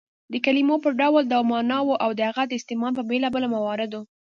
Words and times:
د 0.31 0.33
کلیمو 0.45 0.75
په 0.83 0.89
ډول 1.01 1.23
ډول 1.31 1.45
ماناوو 1.51 2.01
او 2.03 2.09
د 2.17 2.19
هغو 2.29 2.43
د 2.47 2.53
استعمال 2.59 2.91
په 2.95 3.03
بېلابيلو 3.09 3.47
مواردو 3.55 4.01